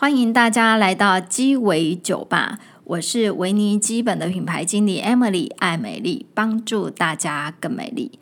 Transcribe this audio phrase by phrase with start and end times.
[0.00, 8.18] 欢迎大家来到鸡尾酒吧，我是维尼基本的品牌经理 Emily 爱美丽，帮助大家更美丽。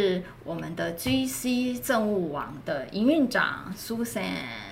[0.00, 4.22] 是我们的 GC 政务网的营运长 Susan。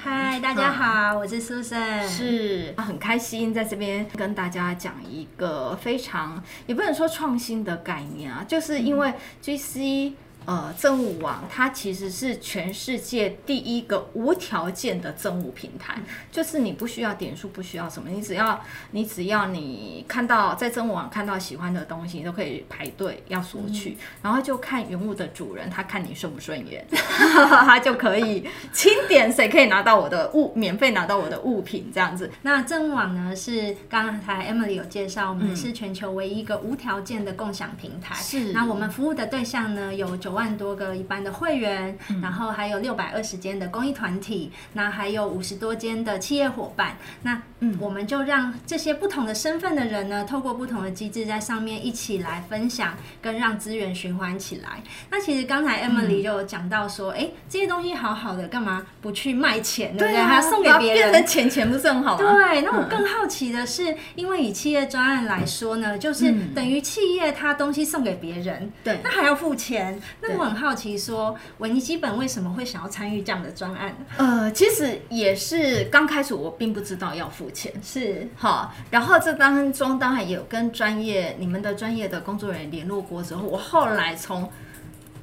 [0.02, 9.12] 嗨，大家好，嗯、我是 Susan，是很开心在这边跟大家讲一个非常也不能说创新的概念啊，就是因为
[9.42, 10.14] GC。
[10.48, 15.98] 呃，政务网它其实是全世界第一个无条件的政务平台，
[16.32, 18.58] 就是你不需要点数，不需要什么，你只要
[18.92, 32.30] 你只要你看到在政务网看到喜欢的东西，你都可以排队要索取，嗯、然后就看原物的主人，他看你顺不顺眼， 他就可以清点谁可以拿到我的物，免费拿到我的物品这样子。
[32.40, 38.14] 那政务网呢，是刚才 Emily 有介绍，我们是全球唯一一个无条件的共享平台。
[38.14, 54.80] 是，那我们服务的对象呢，有九万多个一般的会员，嗯、然后还有六百二十间的公益团体，那还有五十多间的企业伙伴，那嗯，我们就让这些不同的身份的人呢，透过不同的机制在上面一起来分享，跟让资源循环起来。
[55.10, 60.22] 那其实刚才 Emily 就有讲到说，哎、嗯，这些东西好好的，干嘛不去卖钱，对不对？
[60.22, 62.32] 还要送给别人，变成钱钱不是很好吗？
[62.32, 62.60] 对。
[62.62, 70.68] 那我更好奇的是，嗯、因为以企业专案来说呢，就是等于企业它东西送给别人，对，那还要付钱，那我很好。
[70.68, 73.96] 好奇说，维尼基本为什么会想要参与这样的专案？
[74.18, 84.46] 呃，其实也是刚开始我并不知道要付钱，是好，然后这当中当然也有跟专业你们的专业的工作人员联络过之后，我后来从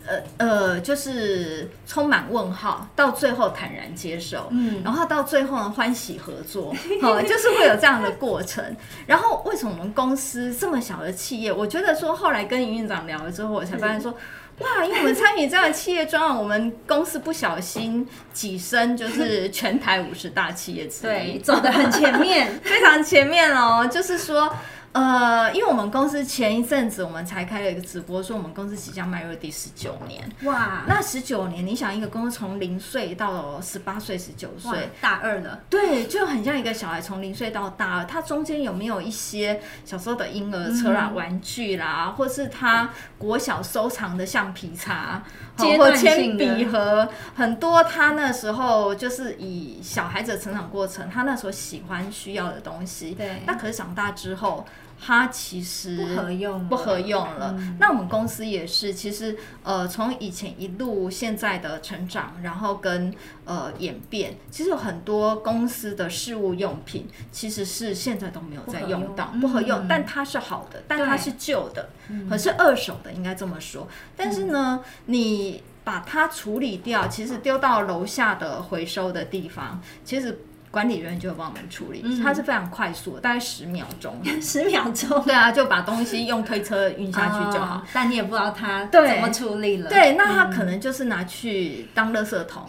[0.08, 8.76] 呃呃就是充满问号，到最后坦然接受，嗯，然后到最后呢欢喜合作，好，就是会有这样的过程。
[9.06, 14.12] 然后为什么我们公司这么小的企业，我觉得说后来跟营运长聊了之后，我才发现说。
[14.60, 14.86] 哇！
[14.86, 23.86] 因为我们参与这样的企业专案，我们公司不小心跻身就是全台五十大企业之一，对，走得很前面， 非常前面哦。
[23.86, 24.54] 就是说。
[24.96, 30.24] 呃，因为我们公司前一阵子我们才开了一个直播，说我们公司即将迈入第十九年。
[30.44, 45.22] 哇，那十九年，你想一个公司从零岁到十八岁、十九岁，大二了，对，就很像一个小孩从零岁到大二，他中间有没有一些小时候的婴儿车啦、玩具啦，或是他国小收藏的橡皮擦、
[45.58, 54.66] 或铅笔盒，很多他那时候就是以小孩子的成长过程，他那时候喜欢需要的东西，对，那可是长大之后。
[55.00, 57.56] 它其实不合用，不合用了。
[57.58, 63.14] 嗯、那我们公司也是，其实呃，从以前一路现在的成长，然后跟
[63.44, 69.78] 呃演变，其实有很多公司的事务用品，其实是现在都没有在用到，不合用。
[69.78, 71.90] 合用嗯、但它是好的，但它是旧的，
[72.30, 73.88] 可是二手的，应该这么说。
[74.16, 80.40] 但是呢，嗯、你把它处理掉，其实丢到楼下的回收的地方，其实。
[80.76, 84.14] 管理人员就会帮我们处理，嗯、它是非常快速的，大概十秒钟。
[84.44, 85.24] 十秒钟？
[85.24, 87.76] 对啊，就把东西用推车运下去就好。
[87.78, 89.90] 哦、但你也不知道它怎么处理了。
[89.90, 92.62] 对，那它可能就是拿去当垃圾桶，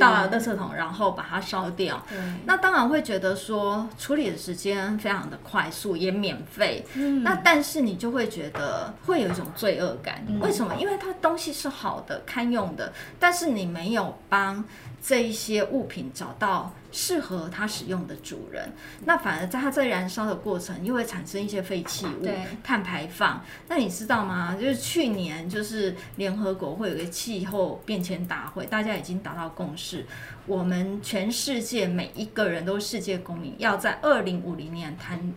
[0.00, 2.04] 到了垃圾桶，然后把它烧掉。
[2.08, 6.84] 对那当然会觉得说处理的时间非常的快速，也免费。
[6.94, 7.22] 嗯。
[7.22, 10.74] 那但是你就会觉得会有一种罪恶感，嗯、为什么？
[10.80, 14.64] 因为它东西是好的、堪用的，但是你没有帮
[15.02, 16.72] 这一些物品找到。
[16.94, 18.70] 适合它使用的主人，
[19.06, 22.28] 那反而在它在燃烧的过程又会产生一些废弃物、
[22.62, 23.42] 碳排放。
[23.66, 24.54] 那你知道吗？
[24.60, 30.04] 就是去年就是联合国会有个气候变迁大会，大家已经达到共识，
[30.44, 35.32] 我们全世界每一个人都是世界公民，要在二零五零年谈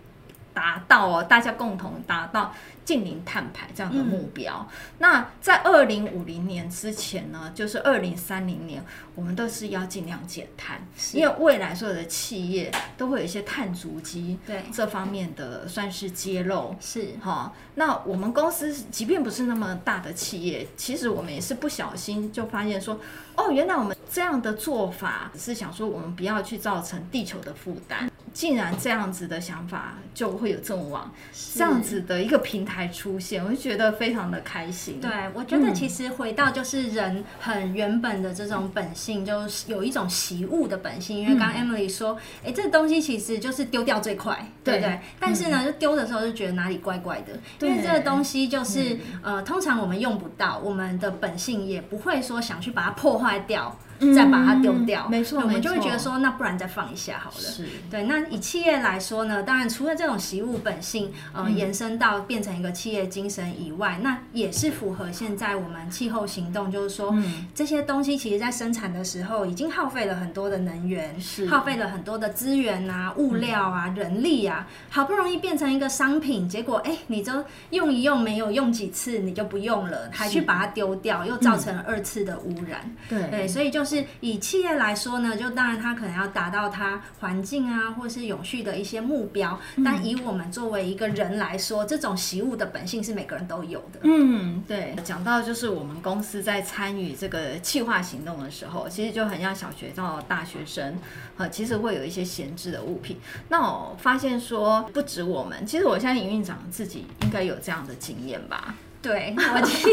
[0.55, 2.51] 达到哦，大家共同达到。
[2.85, 10.79] 净零碳排这样的目标，嗯、那在二零五零年之前呢，就是二零三零年，我们都是要尽量减碳，
[11.11, 17.51] 因为未来所有的企业都会有一些碳足迹，对这方面的算是揭露，是哈。
[17.73, 22.99] 那我们公司即便不是那么大的企业，其实我们也是不小心就发现说，
[23.35, 28.11] 哦，原来我们这样的做法是想说，我们不要去造成地球的负担。
[28.35, 31.09] 竟然这样子的想法就会有政务网
[31.53, 34.99] 这样子的一个平台出现，我就觉得非常的开心。
[34.99, 41.17] 对，我觉得其实回到就是人很原本的这种本性，就是有一种习物的本性。
[41.17, 44.99] 因为刚刚 Emily 说，哎，这东西其实就是丢掉最快，对不对？
[45.17, 53.73] 但是呢，就丢的时候就觉得哪里怪怪的，因为这个东西就是呃，通常我们用不到，我们的本性也不会说想去把它破坏掉。
[54.15, 55.07] 再把它丢掉。
[55.09, 57.37] 没错，我们就会觉得说，那不然再放一下好了。
[57.37, 58.03] 是，对。
[58.03, 67.15] 那以企业来说呢，当然除了这种习物本性，呃，延伸到变成一个企业精神以外，那也是符合现在我们气候行动，就是说，
[67.53, 82.81] 这些东西其实在生产的时候已经耗费了很多的能源，是耗费了很多的资源啊、物料啊、人力啊，好不容易变成一个商品，结果哎，你都用一用没有用几次，你就不用了，还去把它丢掉，又造成二次的污染。
[83.07, 93.99] 对对，所以就是以企业来说呢，就当然它可能要达到它环境啊，或是永续的一些目标，但以我们作为一个人来说，这种习物的本性是每个人都有的。
[94.03, 94.95] 嗯，对。
[95.03, 100.97] 讲到就是我们公司在参与这个企划行动的时候，其实就很像小学到大学生，
[101.37, 103.17] 呃，其实会有一些闲置的物品。
[103.49, 108.73] 那我发现说，不止我们，其实我相信营运长自己应该有这样的经验吧。
[109.05, 109.87] 对， 我其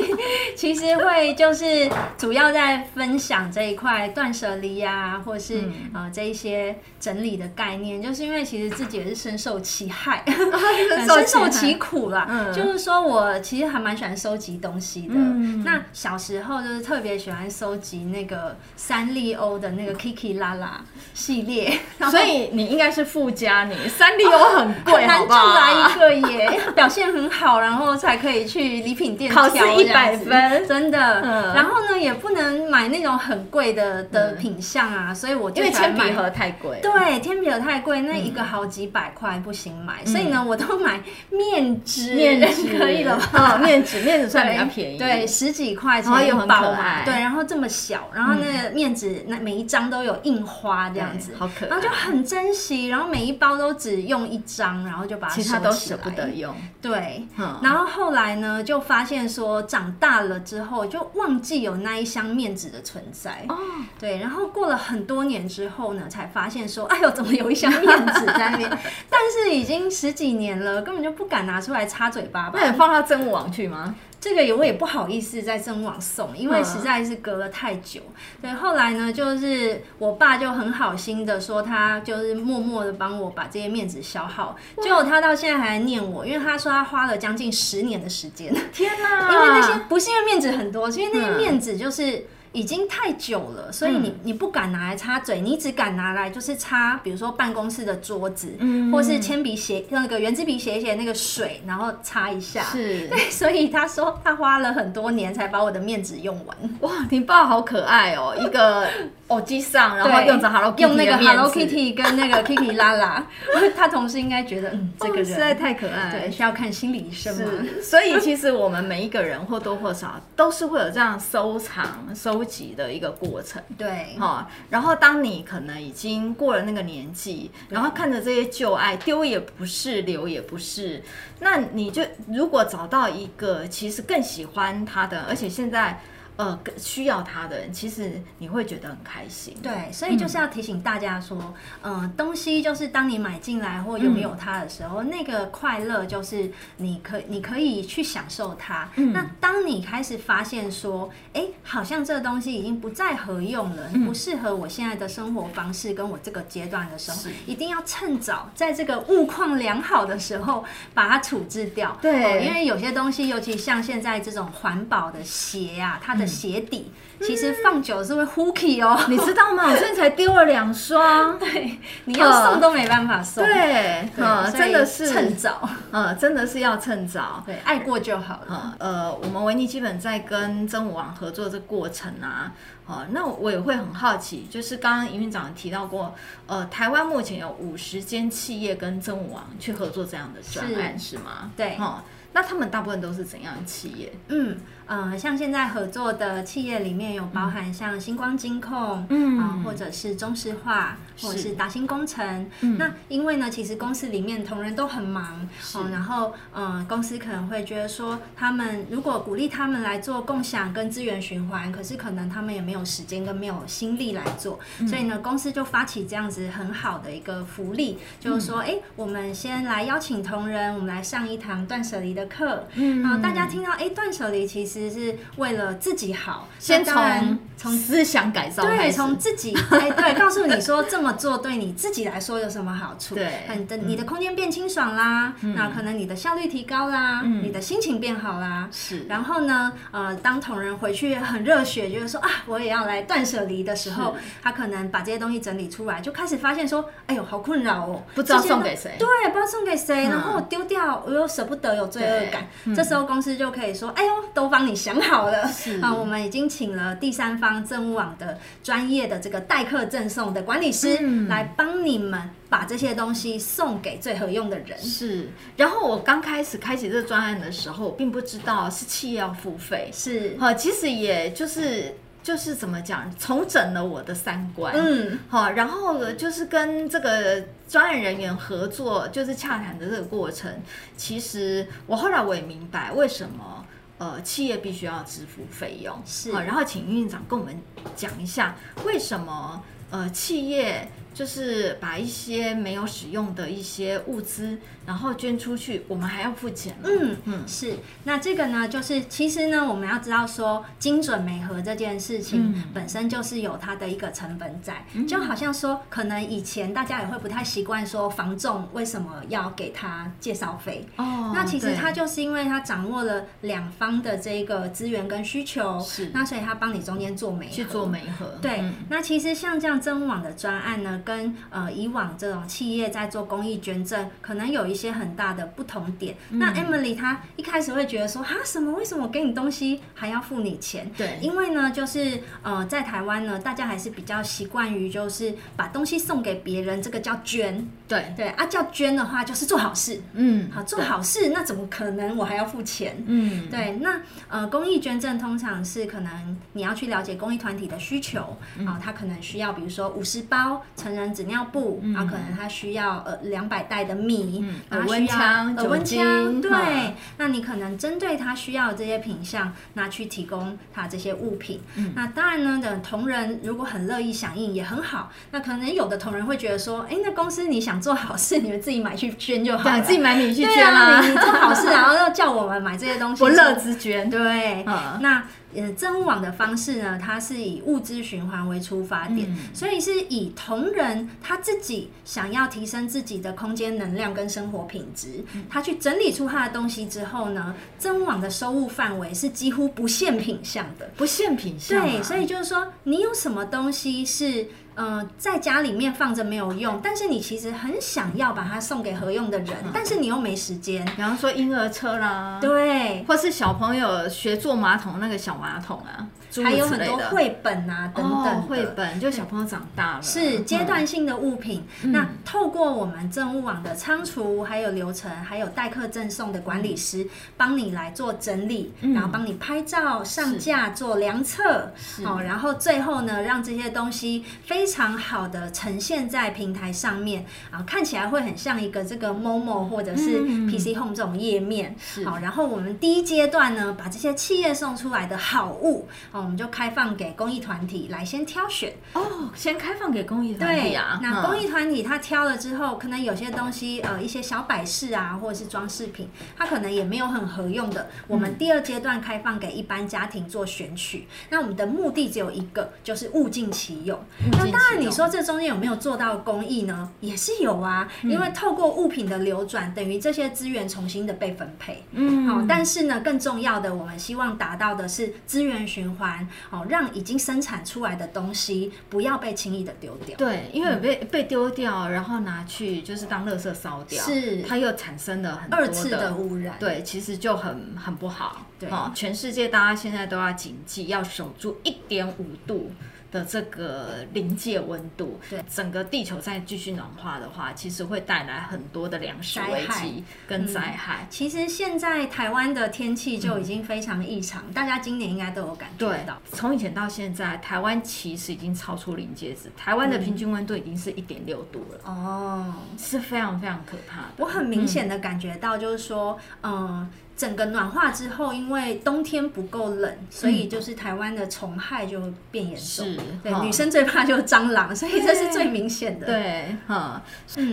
[0.56, 1.86] 其实会就是
[2.16, 10.24] 主要在分享这一块断舍离呀，或是、嗯、呃这一些整理的概念，就是因为其实自己也是深受其害，
[11.06, 12.26] 深受其苦啦。
[12.30, 15.14] 嗯、就是说我其实还蛮喜欢收集东西的。
[15.14, 20.82] 嗯、那小时候就是特别喜欢收集那个三丽鸥的那个 Kiki 拉拉
[21.12, 21.78] 系列，
[22.10, 31.20] 所以你应该是富家女，三丽鸥很贵，难出来一个耶，表现很好，然后才可以去礼品店考试一百分，真的。
[31.54, 36.80] 然后呢，也不能买那种很贵的的品相啊，所以我就因为铅笔盒太贵。
[36.82, 41.00] 对，铅笔盒太贵，那一个好几百块不行买，所以呢，我都买
[41.30, 42.62] 面纸，面纸。
[42.82, 43.58] 可以了吧？
[43.58, 56.54] 面纸，面纸算比较便宜，对，十几块钱又很可爱，对，然后这么小，然后那个面纸那每一张都有印花这样子，好可爱，然后就很珍惜，然后每一包都只用一张，然后就把它收起来，其他都舍不得用。
[56.80, 57.26] 对，
[57.62, 59.22] 然后后来呢，就发现。
[59.32, 63.56] 说长大了之后就忘记有那一箱面纸的存在哦，
[63.98, 68.68] 对，然后过了很多年之后呢，才发现说，哎呦，怎么有一箱面纸在那边？
[69.08, 72.58] 但是已经十几年了，根本就不敢拿出来擦嘴巴吧？
[72.60, 73.94] 那你放到真物网去吗？
[74.22, 78.00] 这个也我也不好意思在真网送，因为实在是隔了太久。
[78.40, 84.56] 对，后来呢，就是我爸就很好心的说，他就是默默的帮我把这些面子消耗。
[84.80, 88.54] 结果他到现在还在念我，因为他说他花了将近十年的时间。
[88.72, 89.26] 天哪！
[89.34, 92.24] 因为那些不是因为面子很多，是因为那些面子就是。
[92.52, 102.62] 已经太久了，所以你你不敢拿来擦嘴，你只敢拿来就是擦，比如说办公室的桌子，嗯，或是铅笔写那个圆珠笔写一写那个水，然后擦一下。
[102.64, 106.56] 是， 对，所以他说他花了很多年才把我的面纸用完。
[106.80, 108.86] 哇，你爸好可爱哦，一个
[109.32, 113.26] 偶机上，然后用着 Hello Kitty 用那个 Hello Kitty 跟那个 Kiki 拉拉，
[113.74, 117.50] 他同事应该觉得嗯，这个人实在太可爱，对，需要看心理医生嘛。
[117.82, 121.84] 所以其实我们每一个人或多或少都是会有这样收藏
[122.14, 122.42] 收。
[122.52, 131.00] 集的一个过程，对，哈，然后当你可能已经过了那个年纪，然后看着这些旧爱丢也不是，留也不是，
[131.38, 136.00] 那你就如果找到一个其实更喜欢他的，而且现在。
[136.36, 139.56] 呃，需要它的人，其实你会觉得很开心。
[139.62, 148.88] 对，所以就是要提醒大家说，嗯、呃，东西就是当你买进来或拥有它的时候，嗯、那个快乐就是你可你可以去享受它。
[148.96, 160.64] 嗯、那当你开始发现说，哎、欸，好像这个东西已经不再合用了，嗯、不适合我现在的生活方式跟我这个阶段的时候，一定要趁早在这个物况良好的时候
[160.94, 161.96] 把它处置掉。
[162.00, 166.90] 对、呃，因为有些东西，尤其像现在这种环保的鞋啊，它的鞋底
[167.20, 169.70] 其实放久是会 hooky 哦，你知道吗？
[169.70, 178.74] 我最近才丢了两双， 对，你要送都没办法送，对，嗯，真的是趁早，嗯，真的是要趁早，对，爱过就好了。
[178.78, 182.52] 呃，我们维尼基本在跟真武王合作这过程啊，
[182.86, 186.12] 哦，那我也会很好奇，就是刚刚营运长提到过，
[186.46, 191.52] 呃，台湾目前有五十间企业跟真武王去合作这样的专案，是吗？
[191.56, 192.02] 对，哈，
[192.32, 194.12] 那他们大部分都是怎样的企业？
[194.26, 194.58] 嗯。
[194.86, 202.50] 呃，像现在合作的企业里面有包含像星光金控，嗯，啊、呃，或者是中石化，或者是达新工程。
[202.60, 224.71] 嗯、那因为呢，其实公司里面同仁都很忙，哦是、呃，然后，呃，公司可能会觉得说，他们如果鼓励他们来做共享跟资源循环，可是可能他们也没有时间跟没有心力来做，嗯、所以呢，公司就发起这样子很好的一个福利，就是说，哎、嗯欸，我们先来邀请同仁，我们来上一堂断舍离的课，嗯，然后，大家听到，哎、欸，断舍离其实。
[224.80, 233.14] 实是为了自己好，先从从思想改造，对，从自己 哎，对，告诉你说这么做对你自己来说有什么好处？
[233.14, 239.04] 对，你的你的空间变清爽啦，嗯、那可能你的效率提高啦，嗯、你的心情变好啦，是。
[239.08, 252.48] 然后呢，呃，当同仁回去很热血，就是说啊，我也要来断舍离的时候，他可能把这些东西整理出来，就开始发现说，哎呦，好困扰哦，不知道送给谁，对，不知道送给谁，然后我丢掉，我又舍不得，有罪恶感。
[252.64, 264.78] 嗯、这时候公司就可以说，哎呦，都帮你想好了，是啊，我们已经请了第三方政务网的专业的这个代客赠送的管理师、嗯、来帮你们把这些东西送给最合用的人。
[264.78, 271.94] 是，然后我刚开始开启这个专案的时候，我并不知道是企业要付费，是哈，其实也就是。
[272.22, 274.72] 就是怎么讲，重整了我的三观。
[274.76, 280.48] 嗯，好，然后就是跟这个专案人员合作，就是洽谈的这个过程。
[280.96, 283.66] 其实我后来我也明白，为什么
[284.02, 286.02] 呃企业必须要支付费用。
[286.04, 287.56] 是，呃，然后请运营长跟我们
[287.94, 290.88] 讲一下，为什么呃企业。
[291.14, 296.76] 就是把一些没有使用的一些物资，然后捐出去，我们还要付钱。
[296.82, 297.76] 嗯嗯，是。
[298.04, 304.84] 那这个呢，就是其实呢，我们要知道说，精准美合这件事情本身就是有它的一个成本在。
[304.94, 310.86] 嗯、就好像说，可能以前大家也会不太习惯说，房仲为什么要给他介绍费？
[310.96, 316.10] 哦，那其实他就是因为他掌握了两方的这个资源跟需求，是。
[316.12, 318.26] 那所以他帮你中间做媒合，去做媒合。
[318.40, 318.60] 对。
[318.60, 326.16] 嗯、那其实像这样政务网的专案呢，跟呃以往这种企业在做公益捐赠，可能有一些很大的不同点。
[326.30, 328.72] 嗯、那 Emily 她一开始会觉得说，哈什么？
[328.72, 330.90] 为什么我给你东西还要付你钱？
[330.96, 337.64] 对，因为呢，就是呃在台湾呢，大家还是比较习惯于就是把东西送给别人，这个叫捐。
[337.86, 340.00] 对对啊，叫捐的话就是做好事。
[340.14, 342.96] 嗯，好做好事，那怎么可能我还要付钱？
[343.06, 343.72] 嗯，对。
[343.72, 361.60] 那呃公益捐赠通常是可能你要去了解公益团体的需求啊、嗯呃，他可能需要比如说五十包成人纸尿布，然后可能他需要呃两百袋的米，耳温枪、耳温枪，对，那你可能针对他需要的这些品项，那去提供他这些物品。
[361.94, 365.10] 那当然呢，等同仁如果很乐意响应也很好。
[365.30, 374.08] 那可能有的同仁会觉得说，哎，那公司你想做好事， 你们自己买去捐就好了，自己买米去捐啦，你做好事，然后要叫我们买这些东西，不乐之捐。
[374.08, 374.64] 对，
[375.00, 375.22] 那。
[375.54, 391.86] 呃，政务网的方式呢，它是以物资循环为出发点，嗯、所以是以同仁他自己想要提升自己的空间能量跟生活品质，嗯、他去整理出他的东西之后呢，政务网的收入范围是几乎不限品项的，不限品项、啊。
[391.86, 394.46] 对，所以就是说，你有什么东西是。
[394.74, 400.84] 呃，在家里面放着没有用，但是你其实很想要把它送给合用的人，嗯、 但是你又没时间。
[400.96, 406.08] 比方说婴儿车啦，对，或是小朋友学坐马桶那个小马桶啊。
[406.42, 411.62] 还有很多绘本啊，等等绘本，就小朋友长大了，是阶段性的物品。
[411.82, 421.70] 那透过我们政务网的仓储，还有流程，还有代客赠送的管理师，帮你来做整理，然后帮你拍照上架做量测，
[422.02, 431.74] 哦，然后最后呢，让这些东西非常好的呈现在平台上面，啊，看起来会很像一个这个 Momo 或者是 PC Home 这种页面。
[432.04, 440.98] 好，然后我们第一阶段呢，把这些企业送出来的好物，我们就开放给公益团体来先挑选哦，先开放给公益团体啊。
[441.02, 447.88] 那公益团体他挑了之后，可能有些东西呃一些小摆饰啊，或者是装饰品，它可能也没有很合用的。
[448.06, 451.06] 我们第二阶段开放给一般家庭做选取。
[451.30, 453.98] 那我们的目的只有一个，就是物尽其用。
[454.32, 456.90] 那当然，你说这中间有没有做到公益呢？
[457.00, 461.82] 也是有啊，因为透过物品的流转，等于这些资源重新的被分配。
[461.92, 466.28] 嗯，好，但是呢，更重要的，我们希望达到的是资源循环。
[466.50, 470.16] 哦，让已经生产出来的东西不要被轻易的丢掉。
[470.16, 476.56] 对，因为被被丢掉，然后拿去就是当垃圾烧掉，是它又产生了很二次的污染。
[476.58, 478.46] 对，其实就很很不好。
[478.58, 482.70] 对，哦，全世界大家现在都要谨记，要守住一点五度。
[483.12, 491.02] 的这个临界温度，对整个地球再继续暖化的话，其实会带来很多的粮食危机跟灾害。
[491.02, 496.20] 嗯、其实现在台湾的天气就已经非常异常，嗯、大家今年应该都有感觉到。
[496.32, 501.80] 从以前到现在，台湾其实已经超出临界值，台湾的平均温度已经是一点六度了。
[501.84, 504.08] 哦、嗯，是非常非常可怕的。
[504.16, 506.52] 我很明显的感觉到，就是说，嗯。
[506.52, 506.88] 呃
[507.22, 512.00] 整个暖化之后，因为冬天不够冷，所以就是台湾的虫害就
[512.32, 512.84] 变严重。
[512.84, 516.06] 是，对，女生最怕就是蟑螂，所以这是最明显的。
[516.06, 517.00] 对，哈，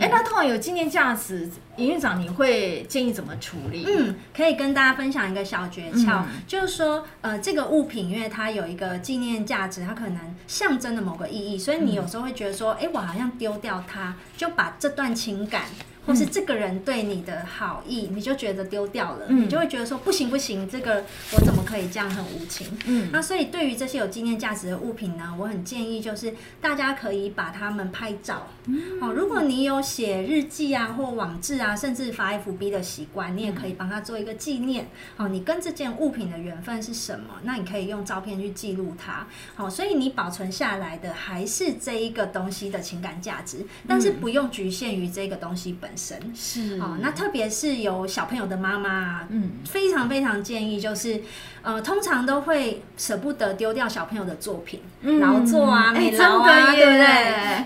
[0.01, 3.85] 哎，那通常有纪念价值，营运长你会建议怎么处理？
[3.87, 15.65] 嗯，可以跟大家分享一个小诀窍，就是说，呃，这个物品因为它有一个纪念价值，它可能象征的某个意义，所以你有时候会觉得说，哎，我好像丢掉它，就把这段情感。
[16.09, 22.67] 或是这个人对你的好意，你就觉得丢掉了，嗯、你就会觉得说不行不行，这个我怎么可以这样很无情？
[22.87, 28.47] 嗯，那所以对于这些有纪念价值的物品呢，我很建议就是大家可以把它们拍照。
[28.65, 34.87] 嗯，哦，如果你有写日记啊或网志啊，甚至发 FB 的习惯，你也可以帮他做一个纪念。
[35.17, 37.35] 哦，你跟这件物品的缘分是什么？
[37.43, 39.27] 那你可以用照片去记录它。
[39.53, 45.98] 好，所以你保存下来的还是这一个东西的情感价值，但是不用局限于这个东西本身。
[45.99, 46.79] 神是。
[46.79, 51.21] 哦，那特别是有小朋友的妈妈，嗯，非常非常建议就是，
[51.61, 54.81] 呃，通常都会舍不得丢掉小朋友的作品，
[55.19, 57.05] 劳作啊、美劳啊，对不对？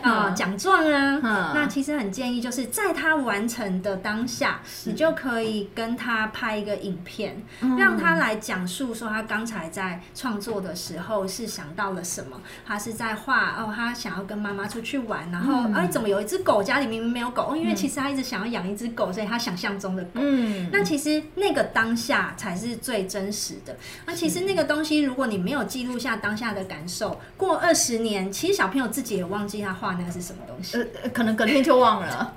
[0.01, 7.43] 啊，奖状啊，那其实很建议就是在他完成的当下，你就可以跟他拍一个影片，
[7.77, 16.63] 让他来讲述说他刚才在创作的时候是想到了什么，他是在画哦，他想要跟妈妈出去玩，然后哎，怎么有一只狗？
[16.63, 18.23] 家里明明没有狗，因为其实他一直。
[18.23, 20.11] 想要养一只狗，所以他想象中的狗。
[20.13, 23.77] 嗯，那其实那个当下才是最真实的。
[24.05, 30.77] 那其实那个东西，如果你没有记录下当下的感受，过二十年，其实小朋友自己也忘记他画那个是什么东西。
[30.77, 32.33] 呃，可能隔天就忘了。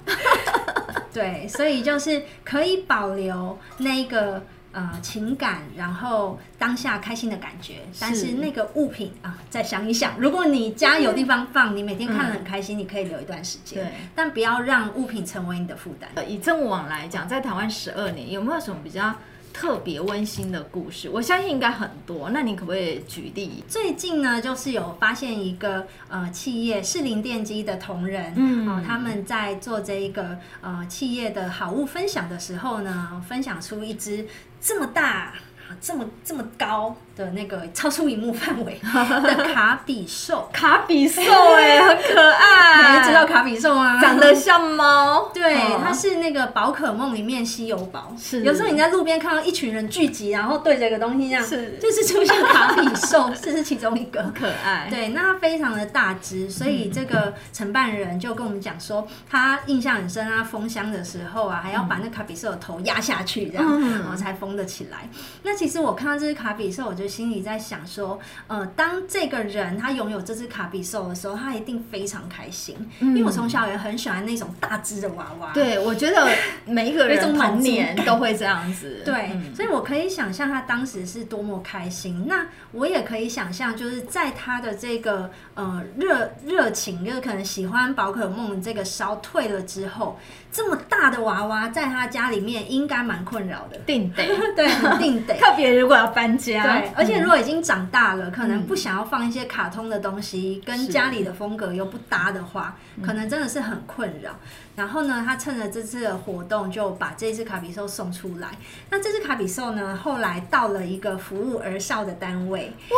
[1.14, 4.42] 对，所以就是可以保留那个。
[4.76, 16.10] 呃，情感，然后当下开心的感觉，但是那个物品啊，再想一想，如果你家有地方放，你每天看得很开心，你可以留一段时间，对，但不要让物品成为你的负担。
[16.28, 19.14] 以郑网来讲，在台湾十二年，有没有什么比较
[19.58, 22.28] 特别温馨的故事，我相信应该很多。
[22.28, 23.64] 那你可不可以举例？
[23.66, 34.26] 最近呢，就是有发现一个呃企业士林电机的同仁，嗯，哦，他们在做这一个呃企业的好物分享的时候呢，分享出一只
[34.60, 35.32] 这么大。
[35.80, 42.98] 这么这么高的那个超出荧幕范围 的卡比兽，卡比兽哎，很可爱。
[42.98, 44.00] 你知道卡比兽吗？
[44.00, 45.28] 长得像猫。
[45.34, 48.14] 对，它是那个宝可梦里面稀有宝。
[48.18, 48.42] 是。
[48.44, 54.22] 有时候你在路边看到一群人聚集，然后对着一个东西这样，是，就是出现卡比兽，这是其中一个。
[54.38, 54.86] 可爱。
[54.90, 65.08] 对，那它非常的大只，所以这个承办人就跟我们讲说，他印象很深啊，封箱的时候啊，还要把那卡比兽的头压下去，这样，然后才封得起来。
[65.42, 65.56] 那。
[65.56, 72.76] 其实我看到这只卡比兽，我就心里在想说，呃，当这个人他拥有这只卡比兽的时候，他一定非常开心。
[73.00, 75.52] 嗯、因为我从小也很喜欢那种大只的娃娃。
[75.52, 76.28] 对，我觉得
[76.64, 79.02] 每一个人 童年都会这样子。
[79.04, 82.26] 对，嗯、所以我可以想象他当时是多么开心。
[82.26, 90.18] 那我也可以想象，就是在他的这个呃热热情，就是可能喜欢宝可梦这个烧退了之后，
[90.56, 93.76] 这么大的娃娃在他家里面应该蛮困扰的。
[93.84, 94.24] 定得，
[94.56, 94.66] 对，
[94.98, 95.34] 定得。
[95.36, 104.30] 特别如果要搬家，对，而且如果已经长大了，嗯、可能不想要放一些卡通的东西，嗯、跟家里的风格又不搭的话，可能真的是很困扰。
[104.76, 108.50] 然后呢，他趁着这次的活动，就把这只卡比兽送出来。
[108.90, 112.74] 那这只卡比兽呢，后来到了一个服务儿少的单位。
[112.90, 112.96] 哇，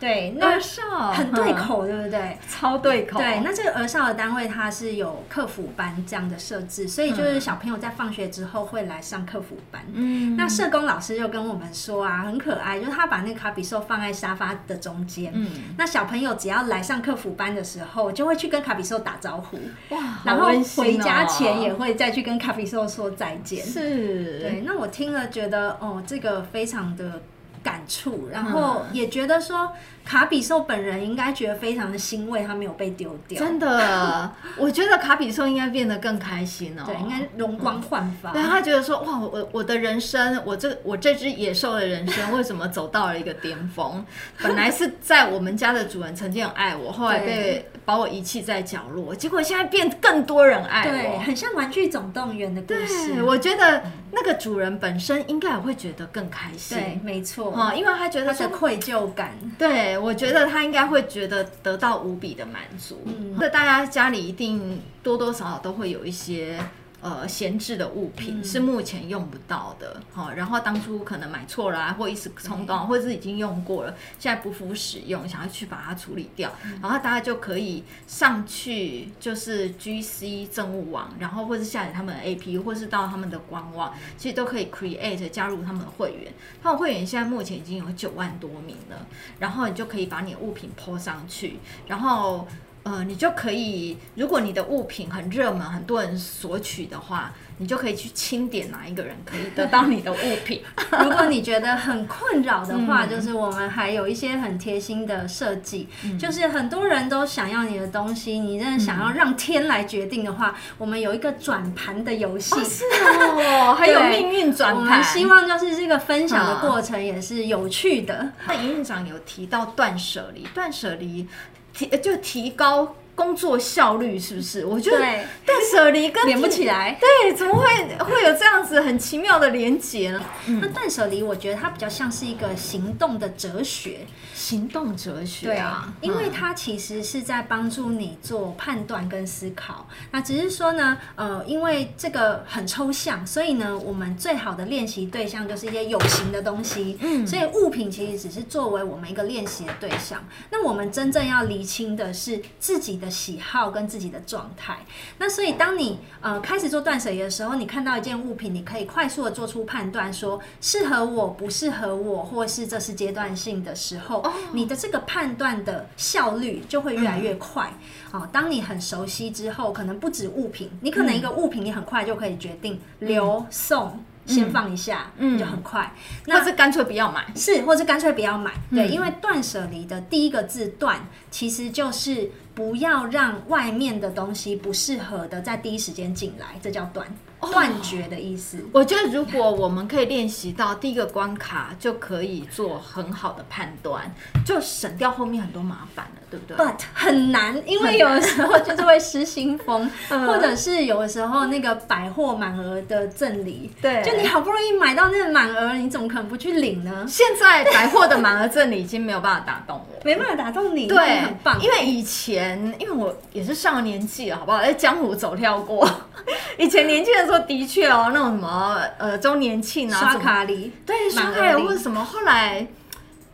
[0.00, 2.38] 对，那儿少很对口，对不对？
[2.48, 3.18] 超对口。
[3.18, 9.82] 对，那这个儿少的单位，它是有客服班这样的设置，所以就是小朋友在放学之后会来上客服班。
[9.92, 15.30] 嗯，那社工老师就跟我们说啊，很可爱，就是他把那个卡比兽放在沙发的中间。
[15.34, 19.58] 嗯，那小朋友只要来上客服班的时候，就会去跟卡比兽打招呼。
[19.94, 21.01] 哇，然后回。
[21.02, 24.62] 加钱也会再去跟咖啡兽说再见，是，对。
[24.64, 27.20] 那我听了觉得，哦，这个非常的
[27.62, 29.72] 感触，然后也觉得说。
[30.04, 33.38] 卡比兽本人应该觉得非常的欣慰，他没有被丢掉。
[33.38, 36.82] 真的， 我觉得卡比兽应该变得更开心哦。
[36.84, 38.32] 对，应该容光焕发。
[38.32, 44.04] 对，他觉得说，哇，我我的人生，我这我这只野兽的人生， 为什么走到了一个巅峰？
[44.42, 50.90] 本来是在我们家的主人曾经很爱我，后来被把我遗弃在角落，结果现在变更多人爱我。
[50.90, 53.14] 对，很像《玩具总动员》的故事。
[53.14, 56.76] 对，我觉得那个主人本身应该也会觉得更开心。
[56.76, 57.50] 对，没错。
[57.52, 59.32] 哈，因为他觉得他的愧疚感。
[59.56, 59.91] 对。
[59.98, 63.00] 我觉得他应该会觉得得到无比的满足。
[63.38, 66.58] 那、嗯、大家家里一定多多少少都会有一些
[67.02, 89.04] 呃，闲置的物品、嗯、是目前用不到的，好，然后当初可能买错了啊，或一时冲动，或者是已经用过了，现在不敷使用，想要去把它处理掉，嗯、然后大家就可以上去，就是 GC 政务网，然后或是下载他们的 APP，或是到他们的官网，其实都可以 create 加入他们的会员，他们会员现在目前已经有九万多名了，
[89.40, 92.46] 然后你就可以把你的物品 po 上去，然后。
[92.84, 100.62] 呃，你就可以，如果你的物品很热门，很多人索取的话，你就可以去清点哪一个人可以得到你的物品。
[101.04, 112.56] 如果你觉得很困扰的话，嗯、就是我们还有一些很贴心的设计，嗯、就是很多人都想要你的东西，你真的想要让天来决定的话，嗯、我们有一个转盘的游戏。
[112.56, 114.84] 哦，是哦， 还有命运转盘。
[114.84, 118.32] 我们希望就是这个分享的过程也是有趣的。
[118.48, 121.28] 那营运长有提到断舍离，断舍离。
[121.72, 124.64] 提就提高工作效率，是不是？
[124.64, 127.66] 我觉得断舍离跟连不起来，对，怎么会
[128.04, 130.22] 会有这样子很奇妙的连结呢？
[130.46, 134.06] 嗯、那断舍离，我觉得它比较像是一个行动的哲学，
[134.42, 139.86] 行动哲学啊，对，因为它其实是在帮助你做判断跟思考。
[139.88, 146.98] 嗯、那只是说呢，呃，因为这个很抽象，所以呢，我们最好的练习对象就是一些有形的东西。
[147.00, 150.24] 嗯，所以物品其实只是作为我们一个练习的对象。
[150.50, 154.84] 那我们真正要厘清的是自己的喜好跟自己的状态，
[155.18, 167.72] 那所以当你呃开始做断舍离的时候，你看到一件物品，你可以快速的做出判断，说适合我不适合我，或是这是阶段性的时候，你的这个判断的效率就会越来越快。
[168.12, 174.04] 哦，当你很熟悉之后，可能不止物品，你可能一个物品你很快就可以决定留送。
[174.24, 175.92] 先放一下，嗯，就很快。
[176.26, 178.52] 那是干脆不要买，是，或是干脆不要买。
[178.70, 180.96] 对，因为断舍离的第一个字“断”，
[181.28, 187.06] 其实就是不要让外面的东西不适合的在第一时间进来，这叫断。
[187.50, 194.08] 断绝的意思，我觉得如果我们可以练习到第一个关卡，就可以做很好的判断，
[194.46, 207.04] 就省掉后面很多麻烦了，对不对？But 很难，因为有的时候就是会失心疯， 或者是有的时候那个百货满额的赠礼，对，就你好不容易买到那个满额，你怎么可能不去领呢？
[207.08, 211.60] 现在百货的满额赠礼已经没有办法打动我， 没办法打动你，对，很棒。
[211.60, 212.41] 因为以前，
[212.78, 214.60] 因为我也是上了年纪了，好不好？
[214.62, 215.88] 在江湖走跳过，
[216.58, 217.38] 以前年轻的时候。
[217.40, 222.66] 的确哦，那种什么呃周年庆啊，刷卡礼，对，刷卡礼或者什么，后来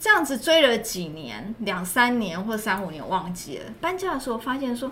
[0.01, 3.65] 这样子追了几年，两三年或三五年，忘记了。
[3.81, 4.91] 搬家的时候发现说，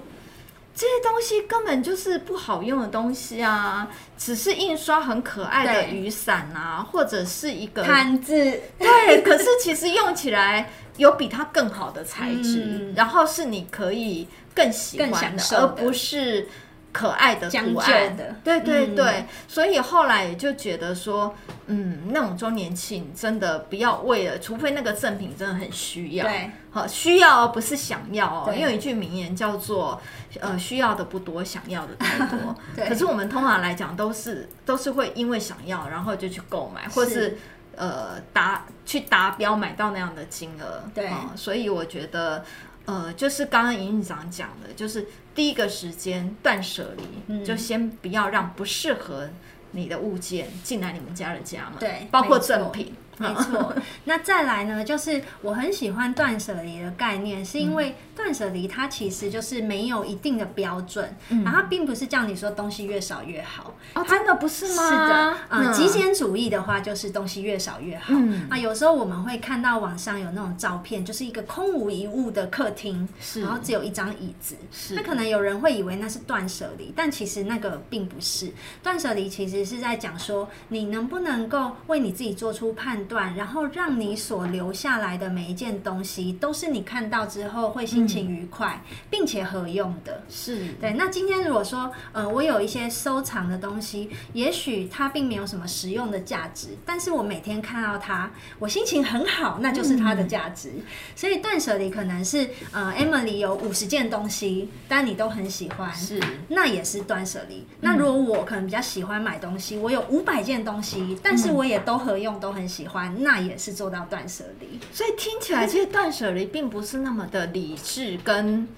[0.75, 8.35] 这些东西根本就是不好用的东西啊，只是印刷很可爱的雨伞啊，或者是一个毯子，
[8.79, 16.49] 对，可是其实用起来有比它更好的材质，嗯、然后是你可以更喜欢的，而不是。
[16.93, 18.17] 可爱的图案。
[18.17, 21.35] 的，对对对，嗯、所以后来也就觉得说，
[21.67, 28.51] 嗯，那种周年庆真的不要为了，除非那个赠品真的很需要，对，好需要而不是想要哦。
[28.51, 30.01] 因为有一句名言叫做，
[30.41, 32.57] 呃，需要的不多，想要的太多。
[32.89, 37.37] 可是我们通常来讲都是都是会因为想要，然后就去购买，或，是
[37.77, 40.83] 呃达去达标买到那样的金额。
[40.95, 42.45] 对、嗯，所以我觉得。
[42.87, 49.29] 呃，就是刚刚营运长讲的，就是第一个时间断舍离，嗯、就先不要让不适合
[49.73, 52.95] 你的物件进来你们家的家嘛，对，包括赠品。
[53.19, 54.85] 没错， 那再来呢？
[54.85, 63.73] 就是我很喜欢断舍离的概念，是因为断舍离它其实就是没有一定的标准，嗯、然后它并不是叫你说东西越少越好。
[63.95, 64.89] 哦，真的不是吗？
[64.89, 68.07] 是的，嗯，极简主义的话就是东西越少越好。
[68.09, 74.97] 嗯，啊有时候我们会看到网上有那种照片，就是一个空无一物的客厅，是，然后只有一张椅子，是。
[74.97, 78.51] 那可能有人会以为那是断舍离，但其实那个并不是。
[78.83, 82.97] 断舍离其实是在讲说，你能不能够为你自己做出判。
[83.07, 90.23] 断，然后让你所留下来的每一件东西，都是你看到之后会心情愉快，嗯、并且合用的。
[90.29, 90.93] 是对。
[90.95, 100.71] 那今天如果说，呃，我有一些收藏的东西，也许它并没有什么实用的价值，但是我每天看到它，我心情很好，那就是它的价值。
[100.77, 100.83] 嗯、
[101.15, 107.59] 所以断舍离可能是，呃，Emily 有五十件东西，但你都很喜欢，是，那也是断舍离。
[107.59, 113.15] 嗯、那如果我可能比较喜欢买东西，我有五百件东西，但是我也都合用，都很喜欢。
[113.23, 118.69] 那也是做到断舍离，所以听起来其实断舍离并不是那么的理智是跟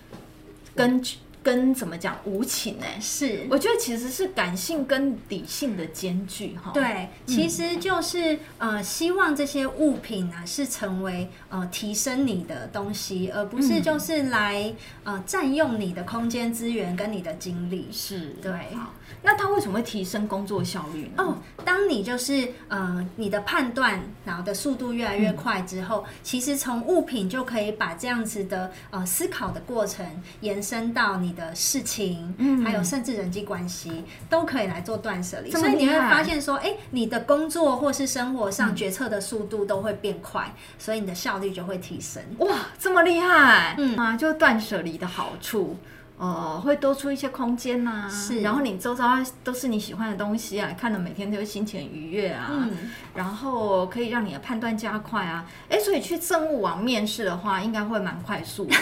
[0.76, 1.02] 跟
[1.48, 6.72] 跟怎么讲无情呢、欸，是，我觉得其实是感性跟理性的间距哈。
[6.74, 14.62] 对，其实就是、嗯、呃，希望这些物品呢、啊、是成为呃提升你的东西，而不是就是来、
[15.04, 17.88] 嗯、呃占用你的空间资源跟你的精力。
[17.90, 18.52] 是，对。
[18.74, 21.22] 好，那它为什么会提升工作效率呢？
[21.22, 30.04] 哦，当你就是呃你的判断然后的速度越来越快之后，嗯、其实从物品就可以把这样子的呃思考的过程
[30.42, 35.50] 延伸到你的事情，嗯，还有甚至人际关系都可以来做断舍离。
[35.50, 42.20] 所以你会发现说，哎、欸，你的工作或是生活上决策的速度都会变快，嗯、所以你的效率就会提升。
[42.38, 43.76] 哇，这么厉害！
[43.78, 45.76] 嗯啊，就断舍离的好处。
[46.18, 52.70] 哦，会多出一些空间呐、啊，是，然后你周遭都是你喜欢的东西啊，看的每天都会心情愉悦啊，嗯，
[53.14, 58.76] 然后可以让你的判断加快啊，哎，所以去政务网面试的话，应该会蛮快速的，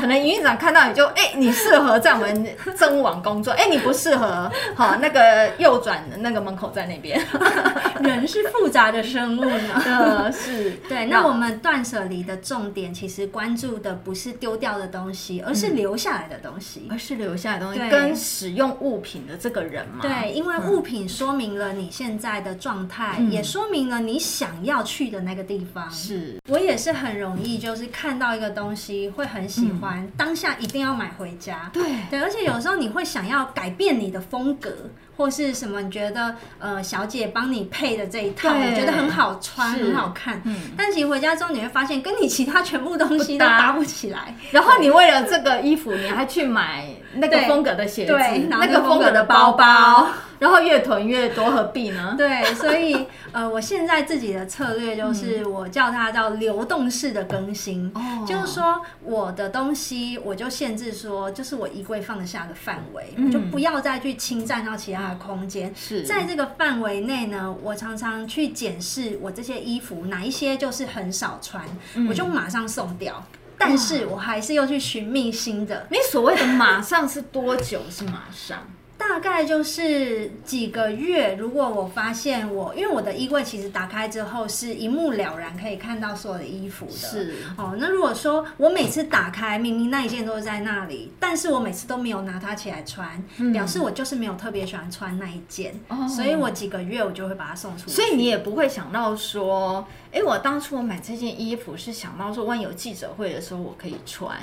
[0.00, 7.20] 可能营运长看到你就， 哎，你适合在我们政务网工作，哎，你不适合，好，那个右转的那个门口在那边，
[8.00, 16.77] 人是复杂的生物呢， 呃，是对，那我们断舍离的重点其实关注的不是丢掉的东西，而是留下来的东西。
[16.90, 20.00] 而是留下来的东西跟使用物品的这个人嘛？
[20.02, 25.90] 对，因为物品说明了你现在的状态，嗯，也说明了你想要去的那个地方。
[25.90, 31.70] 是，我也是很容易，就是看到一个东西会很喜欢，嗯，当下一定要买回家。
[31.72, 34.72] 对对，而且有时候你会想要改变你的风格。
[35.18, 35.82] 或是什么？
[35.82, 40.40] 你觉得呃，小姐帮你配的这一套，我觉得很好穿，很好看。
[40.44, 44.32] 嗯，但其实回家之后你会发现，跟你其他全部东西都搭不起来。
[44.52, 48.12] 然后你为了这个衣服，你还去买那个风格的鞋子，
[48.48, 50.06] 那个风格的包包。
[50.38, 52.14] 然后越囤越多，何必呢？
[52.18, 57.90] 对，所以呃，我现在自己的策略就是，我叫它叫流动式的更新。
[57.94, 65.72] 哦，就是说我的东西，我就限制说，就是我衣柜放得下的范围，嗯，就不要再去侵占到其他的空间。
[65.74, 73.24] 是，在这个范围内呢，我常常去检视我这些衣服哪一些就是很少穿，嗯，我就马上送掉。
[73.60, 75.84] 但是我还是又去寻觅新的。
[75.90, 77.80] 你所谓的马上是多久？
[77.90, 78.58] 是马上？
[78.98, 81.36] 大概就是几个月。
[81.36, 86.92] 如果我发现我，因为我的衣柜其实打开之后是一目了然，可以看到所有的衣服的。
[86.92, 95.72] 是哦，那如果说我每次打开，明明那一件都是在那里，但是我每次都没有拿它起来穿，嗯、表示我就是没有特别喜欢穿那一件。
[95.88, 97.92] 哦，所以我几个月我就会把它送出去。
[97.92, 104.36] 所以你也不会想到说，哎、欸，我当初我买这件衣服是想到说，万一有记者会的时候我可以穿。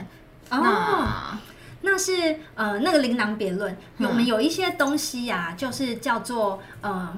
[0.50, 1.38] 哦。
[1.82, 3.78] 那是呃，那个琳琅别论。
[4.00, 7.16] 我们有一些东西呀、啊，就是叫做呃。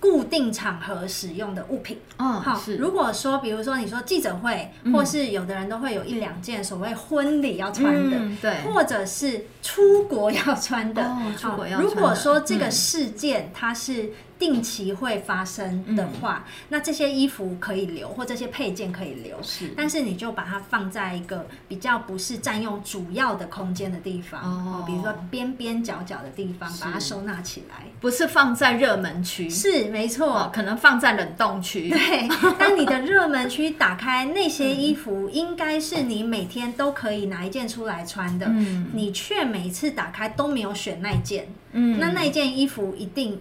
[0.00, 2.62] 固定场合使用的物品，嗯，好。
[2.78, 11.02] 如果说，比如说你说记者会，嗯、或是有的人都会有一两件所谓婚礼要穿的，嗯，对，或者是出国要穿的。
[11.02, 11.94] 哦，出国要穿的。
[11.96, 19.36] 如果说这个事件它是定期会发生的话，嗯，那这些衣服可以留，或这些配件可以留。
[19.42, 29.50] 是，但是你就把它放在一个比较不是占用主要的空间的地方，哦，比如说边边角角的地方，把它收纳起来，不是放在热门区。
[29.50, 29.88] 是。
[29.88, 31.88] 没错、哦，可能放在冷冻区。
[31.88, 38.46] 对， 但你的热门区打开，那些衣服应该是你每天都可以拿一件出来穿的。
[38.46, 41.48] 嗯，你却每一次打开都没有选那件。
[41.72, 43.40] 嗯，那那件衣服一定。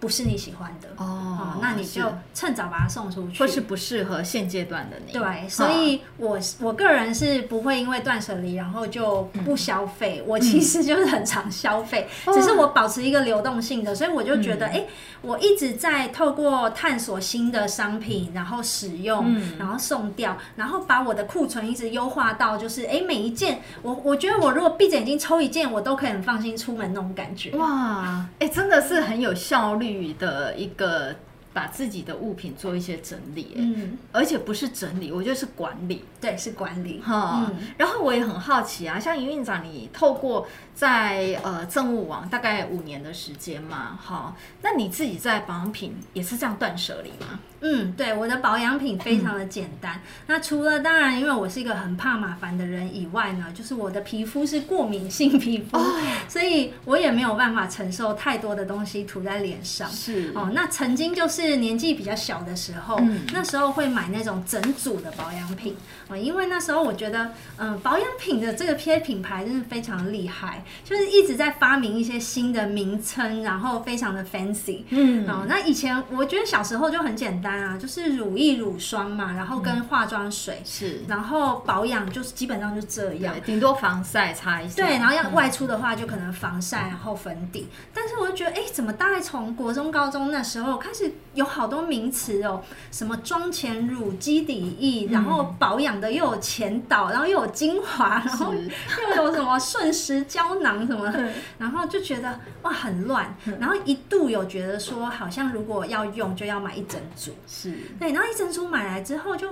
[0.00, 0.88] 不是你喜欢的。
[0.96, 2.02] 哦，那你就
[2.34, 5.12] 趁早把它送出去，或是不适合现阶段的你。
[5.12, 14.84] 对，所以我我个人是不会因为断舍离然后就不消费，嗯，我其实就是很常消费，嗯，只是我保持一个流动性的，所以我就觉得，哎，
[15.20, 27.50] 我一直在透过探索新的商品，然后使用，嗯，然后送掉，然后把我的库存一直优化到，就是哎，欸，每一件，我我觉得我如果闭着眼睛抽一件，我都可以很放心出门那种感觉。
[27.52, 31.14] 哇，哎，欸，真的是很有效率的一个
[31.52, 37.56] 把自己的物品做一些整理，嗯，而且不是整理，我觉得是管理，对，是管理哈、嗯。
[37.76, 47.40] 然后我也很好奇啊，像营运长，你透过在呃政务网大概五年的时间嘛，好，那你自己在保养品也是这样断舍离吗？
[47.60, 49.96] 嗯，对，我的保养品非常的简单。
[49.96, 55.84] 嗯、那除了当然，因为我是一个很怕麻烦的人以外呢，就是我的皮肤是过敏性皮肤，哦，
[56.28, 59.90] 所以我也没有办法承受太多的东西涂在脸上。
[59.90, 61.37] 是哦，那曾经就是。
[61.42, 65.76] 是年纪比较小的时候，嗯、那时候会买那种整组的保养品。
[66.08, 74.84] 啊，因为那时候我觉得，嗯、呃，保养品的这个批品牌真的非常厉害，就是一直在发明一些新的名称，然后非常的 fancy。
[74.88, 84.76] 嗯，哦，那以前我觉得小时候就很简单啊，就是乳液、乳霜嘛，然后跟化妆水、嗯、是，然后保养就是基本上就这样，顶多防晒擦一下。
[84.76, 87.68] 对，然后要外出的话就可能防晒，然后粉底。
[87.92, 101.12] 但是我就觉得，哎，怎么大概从国中、高中那时候开始有好多名词哦，什么妆前乳、基底液，然后保养的又有前导，然后又有精华，然后又有什么瞬时胶囊什么，
[101.58, 107.72] 然后就觉得哇很乱，然后一度有觉得说，好像如果要用就要买一整组，是。
[108.00, 109.48] 对，然后一整组买来之后就。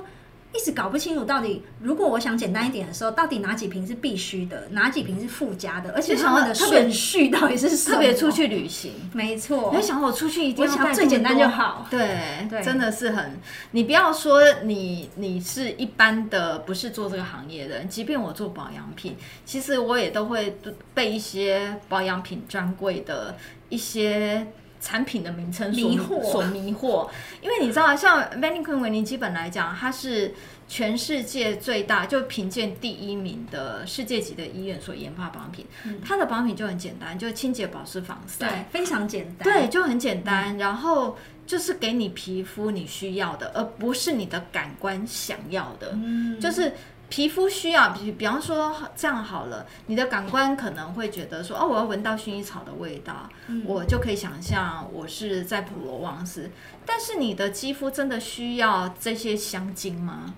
[0.54, 7.96] 一直搞不清楚到底，如果我想简单一点的时候，到底哪几瓶是必须的，哪几瓶是附加的，而且他们的顺序到底是什么？
[7.96, 9.72] 特别出去旅行，没错。
[9.76, 11.86] 你想我出去一定要带最简单就好。
[11.90, 13.38] 对，对真的是很。
[13.72, 20.56] 你不要说你你是一般的，不是做这个行业的人，即便我做保养品，其实我也都会
[20.94, 23.36] 备一些保养品专柜的
[23.68, 24.46] 一些。
[24.86, 27.10] 产品的名称所迷惑，所迷惑，
[27.42, 30.32] 因为你知道，像 Vanicum 维尼基本来讲，它是
[30.68, 35.66] 全世界最大，就评鉴第一名的世界级的医院所研发保养品。
[35.84, 40.56] 嗯、它的保养品就很简单，就清洁、保湿、防晒，对，非常简单，对，就很简单。
[40.56, 41.16] 嗯、然后
[41.48, 46.72] 就是给你皮肤你需要的，而不是你的感官想要的，嗯、就是。
[47.08, 56.50] 皮肤需要，比比方说这样好了，你的感官可能会觉得说，哦，我要闻到薰衣草的味道，嗯、我就可以想象我是在普罗旺斯。
[56.84, 60.34] 但是你的肌肤真的需要这些香精吗？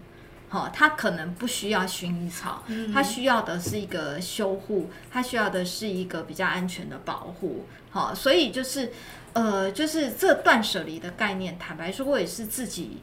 [0.51, 7.65] 好、哦，它可能不需要薰衣草，它需要的是一个修护，它需要的是一个比较安全的保护。
[7.91, 8.93] 好、哦，所以就是，
[9.33, 12.99] 呃，就是这断舍离的概念，坦白说，我也是自己。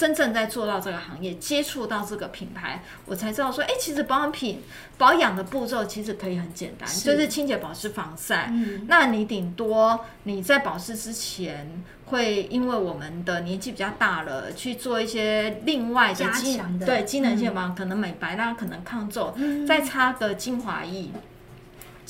[0.00, 4.62] 真正在做到这个行业，接触到这个品牌，我才知道说，哎、欸，其实保养品
[4.96, 8.48] 保养的步骤其实可以很简单，是就是清洁、保湿、防晒。
[8.50, 21.08] 嗯、那你顶多你在保湿之前，会因为我们的年纪比较大了，去做一些另外的机能的对机能性保养，嗯、可能美白啦，可能抗皱，嗯、再擦个精华液。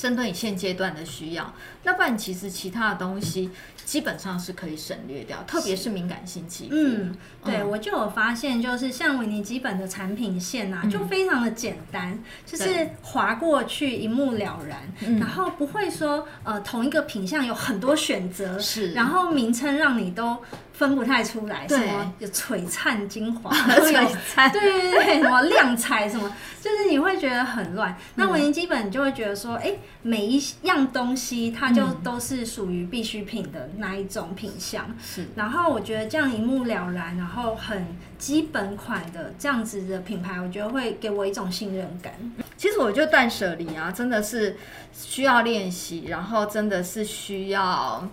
[0.01, 3.51] 针对你现阶段的需要，那不然其实其他的东西
[3.85, 6.71] 基本上是可以省略掉，特别是敏感性肌肤。
[6.71, 20.35] 嗯，对，嗯、我就有发现，就是像维尼基本的产品线啊，就非常的简单，嗯、就是划过去一目了然，然后不会说呃同一个品项有很多选择，是，然后名称让你都。
[20.81, 26.27] 分不太出来，什么有璀璨精华， 璀璨，对对对，什么亮彩什么，
[26.59, 27.95] 就是你会觉得很乱。
[28.15, 34.83] 那维尼基本就会觉得说，哎，每一样东西它就都是属于必需品的那一种品相。
[34.99, 37.85] 是，然后我觉得这样一目了然，然后很
[38.17, 42.13] 基本款的这样子的品牌，我觉得会给我一种信任感。
[42.57, 44.57] 其实我觉得断舍离啊，真的是
[44.91, 48.07] 需要练习，然后真的是需要。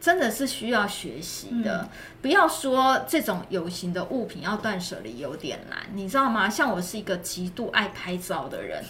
[0.00, 1.88] 真的是需要学习的，嗯、
[2.22, 6.48] 不要说这种有形的物品要断舍离有点难，你知道吗？
[6.48, 8.82] 像我是一个极度爱拍照的人。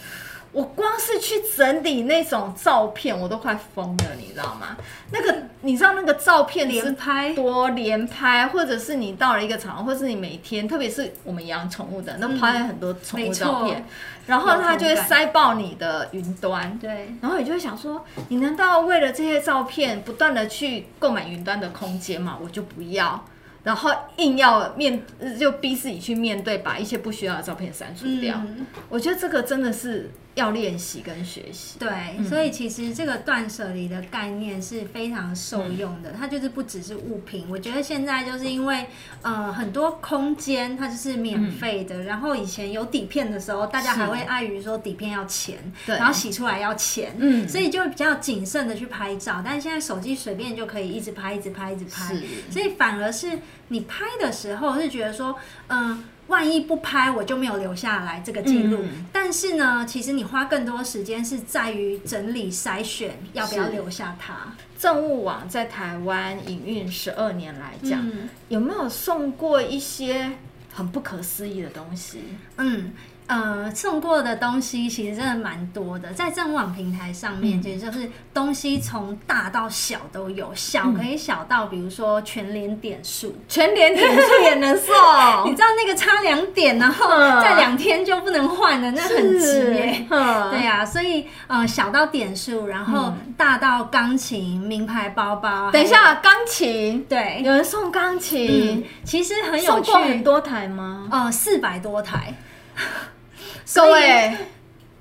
[0.52, 4.76] 我光是去整理那种照片，我都快疯了，你知道吗？
[5.12, 13.84] 那个你知道那个照片连拍多连拍，或者是你到了一个场合，或者是你每天，特别是我们养宠物的，那拍了很多宠物照片，嗯、
[14.26, 16.76] 然后它就会塞爆你的云端。
[16.78, 22.36] 对，然后你就会想说，你难道为了这些照片不断的去购买云端的空间吗？
[22.42, 23.24] 我就不要。
[23.62, 25.02] 然后硬要面，
[25.38, 28.34] 就逼自己去面对，把一些不需要的照片删除掉。
[28.38, 31.78] 嗯、我觉得这个真的是要练习跟学习。
[31.78, 31.88] 对，
[32.18, 36.10] 嗯、所以其实这个断舍离的概念是非常受用的。
[36.10, 38.86] 嗯、它就是不只是物品，我觉得现在就是因为
[39.22, 49.42] 呃很多空间它就是免费的，嗯、然后以前有底片的时候，大家还会碍于说底片要钱，对，然后洗出来要钱，嗯，所以就会比较谨慎的去拍照。
[49.44, 52.14] 但是现在手机随便就可以一直拍，一直拍，一直拍，
[52.50, 53.38] 所以反而是。
[53.72, 55.32] 你拍的时候是觉得说，
[55.68, 58.78] 嗯，万一不拍我就没有留下来这个记录。
[58.82, 64.54] 嗯、但是呢，其实你花更多时间是在于整理筛选，要不要留下它。
[64.78, 70.30] 政务网在台湾营运十二年来讲，嗯、有没有送过一些
[70.72, 72.22] 很不可思议的东西？
[72.56, 72.92] 嗯。
[73.30, 84.92] 呃，送过的东西其实真的蛮多的，在正网平台上面，其实就是东西从大到小都有，小可以小到比如说全联点数，全联点数也能送，
[85.46, 87.08] 你知道那个差两点，然后
[87.40, 90.04] 在两天就不能换的，那很急耶。
[90.50, 95.70] 对呀，所以呃，小到点数，然后大到钢琴、名牌包包。
[95.70, 99.86] 等一下，钢琴，对，有人送钢琴，其实很有趣。
[99.86, 101.06] 送过很多台吗？
[101.12, 102.34] 呃，四百多台。
[103.74, 104.36] 各位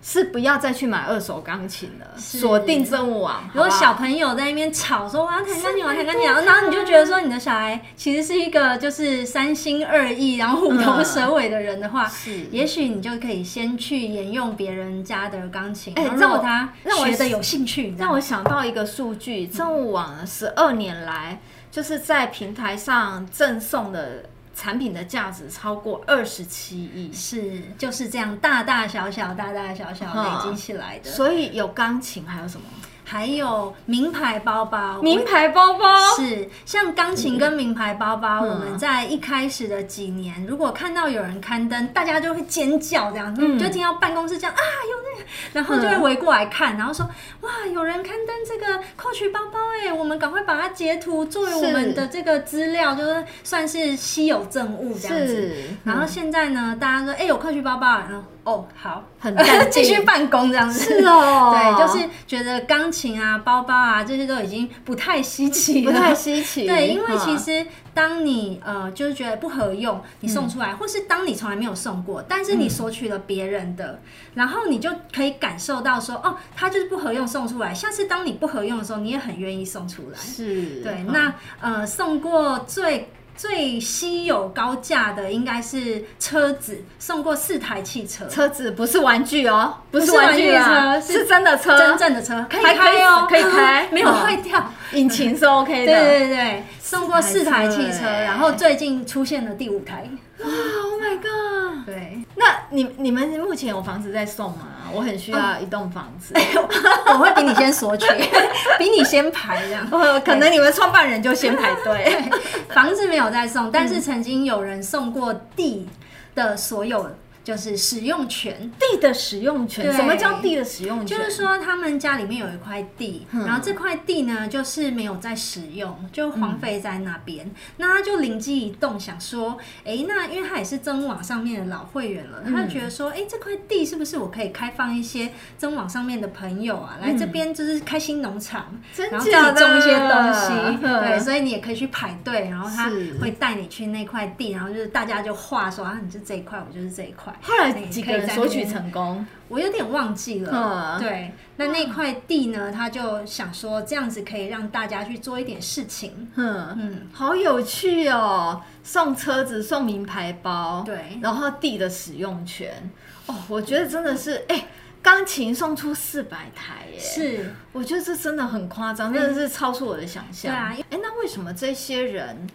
[0.02, 3.50] 是不要再去买二手钢琴了，锁定真物网。
[3.54, 16.72] 如果小朋友在那边吵说我要弹钢琴，我要弹钢琴， 然后你就觉得说你的小孩其实是一个就是三心二意，然后虎头蛇尾的人的话， 是，也许你就可以先去沿用别人家的钢琴，哎，让他
[17.04, 17.94] 学得有兴趣。
[17.98, 24.24] 让我想到一个数据，真物网十二年来就是在平台上赠送的。
[24.60, 31.10] 产品的价值超过二十七亿，是就是这样大大小小、大大小小累积起来的。
[31.10, 32.68] 所以有钢琴，还有什么？
[33.10, 38.42] 还有名牌包包，名牌包包是像钢琴跟名牌包包。
[38.42, 47.04] 我们在一开始的几年，如果看到有人刊登，大家就会尖叫，这样子，就听到办公室这样啊，有那个，然后就会围过来看，然后说
[47.42, 55.56] 哇，有人刊登这个 Coach 包包哎，我们赶快把它截图作为我们的这个资料，就是算是稀有证物这样子。
[55.84, 59.36] 然后现在呢，大家说哎，有 Coach 包包，然后哦好，很
[59.70, 60.80] 继续办公这样子。
[60.80, 63.20] 是哦， 对，就是觉得钢琴。
[63.22, 66.66] 啊，包包啊，这些都已经不太稀奇了，不太稀奇。
[66.68, 74.00] 对，因为其实当你呃，就是觉得不合用，你送出来，嗯、或是当你从来没有送过，但是你索取了别人的，嗯、
[74.36, 77.74] 然后你就可以感受到说，哦，它就是不合用送出来。
[77.74, 80.18] 下次当你不合用的时候，你也很愿意送出来。
[80.18, 81.04] 是，对。
[81.12, 83.10] 那呃，送过最。
[83.40, 88.28] 最稀有高价的应该是车子，送过四台汽车。
[88.28, 94.62] 车子不是玩具哦，不是玩具车，是真的车，真正的车，可以开哦，可以开， 没有坏掉，
[94.92, 95.94] 引擎是 OK 的。
[95.94, 100.06] 对对对，送过四台汽车，然后最近出现了第五台。
[100.40, 101.86] 哇，Oh my god！
[101.86, 104.68] 对，那你你们目前有房子在送吗？
[104.94, 106.34] 我很需要一栋房子，
[107.08, 108.06] 我会比你先索取，
[108.78, 109.88] 比你先排这样。
[110.26, 112.24] 可能你们创办人就先排队。
[112.70, 115.88] 房子没有在送，但是曾经有人送过地
[116.36, 117.10] 的所有。
[117.50, 119.92] 就是使用权，地的使用权。
[119.92, 121.18] 什么叫地的使用权？
[121.18, 127.48] 就是说他们家里面有一块地，嗯、然后这块地呢，就是没有在使用，就荒废在那边。
[127.48, 140.78] 嗯、那他就灵机一动，想说，哎、欸，那因为他也是真网上面的老会员了，嗯、他就觉得说，哎、欸，这块地是不是我可以开放一些真网上面的朋友啊，来这边就是开心农场，嗯、然后自己种一些东西。
[140.80, 147.34] 对，所以你也可以去排队，然后他会带你去那块地，然后就是大家就画说啊，你是这一块，我就是这一块。
[147.42, 150.98] 后来几个人索取成功，我有点忘记了。
[151.00, 152.72] 嗯、对，那那块地呢？
[152.72, 156.30] 他就想说这样子可以让大家去做一点事情。
[156.36, 158.62] 嗯嗯，好有趣哦！
[158.84, 162.92] 送车子，送名牌包，对，然后地的使用权。
[163.28, 164.66] 哦，我觉得真的是，哎、欸，
[165.02, 167.00] 钢琴送出四百台耶！
[167.00, 170.52] 是，我觉得这真的很夸张，真的是超出我的想象。
[170.52, 172.48] 对啊，哎、欸，那为什么这些人？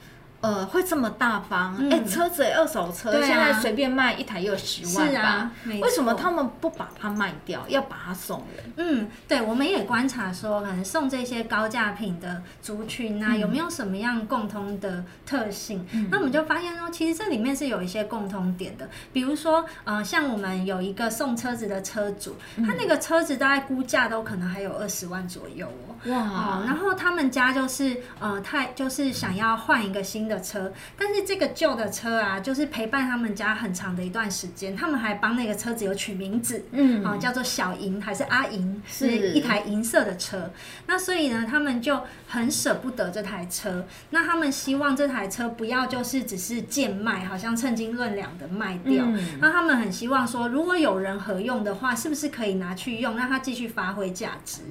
[0.44, 1.72] 呃，会这么大方？
[1.76, 5.20] 哎、嗯欸，车子二手车，现在随便卖一台又十万吧？
[5.20, 8.72] 啊、为什么他们不把它卖掉，要把它送人？
[8.76, 15.86] 嗯，对，我们也观察说，可能送这些高价品的族群啊，嗯、有没有什么样共通的特性？
[15.92, 18.86] 嗯、那我们就发现说，其实这里面是有一些共通点的。
[19.14, 26.12] 比如说，呃，像我们有一个送车子的车主，嗯、他那个车子大概估价都可能还有二十万左右哦。
[26.12, 26.64] 哇、呃！
[26.66, 30.33] 然后他们家就是呃，太就是想要换一个新的。
[30.40, 40.50] 车，但是这个旧的车啊，就是陪伴他们家很长的一段时间，他们还帮那个车子有取名字，嗯，啊，叫做小银还是阿银，是一台银色的车。
[40.86, 49.04] 那所以呢，他们就很舍不得这台车，那他们希望这台车不要就是只是贱卖，好像称斤论两的卖掉。
[49.06, 54.62] 嗯、那他们很希望说，如果有人合用的话，是不是可以拿去用，让它继续发挥价值？